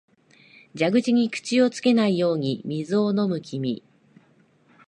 [0.73, 3.83] 蛇口に口をつけないように水を飲む君、